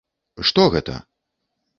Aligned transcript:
Што 0.51 0.63
гэта? 0.75 0.95